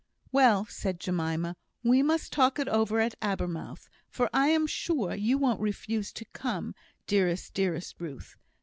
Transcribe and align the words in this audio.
"Well," 0.31 0.65
said 0.65 0.99
Jemima, 0.99 1.55
"we 1.83 2.01
must 2.01 2.33
talk 2.33 2.57
it 2.57 2.67
over 2.67 2.99
at 2.99 3.13
Abermouth; 3.21 3.87
for 4.09 4.31
I 4.33 4.47
am 4.47 4.65
sure 4.65 5.13
you 5.13 5.37
won't 5.37 5.61
refuse 5.61 6.11
to 6.13 6.25
come, 6.33 6.73
dearest, 7.05 7.53
dear 7.53 7.79
Ruth! 7.99 8.35